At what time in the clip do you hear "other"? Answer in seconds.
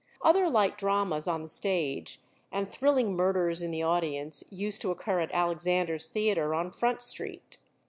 0.23-0.49